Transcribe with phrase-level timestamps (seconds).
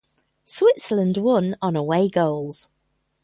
[0.45, 2.69] Switzerland won on away goals.